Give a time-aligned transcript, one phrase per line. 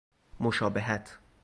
[0.39, 1.17] مشابهت